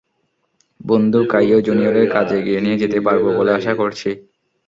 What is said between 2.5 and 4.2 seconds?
নিয়ে যেতে পারব বলে আশা করছি।